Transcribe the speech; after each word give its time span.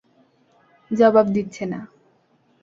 জবাব 0.91 1.25
দিচ্ছে 1.35 1.63
না। 1.65 1.79